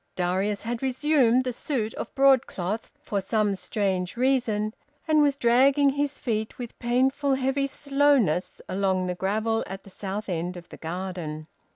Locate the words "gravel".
9.13-9.63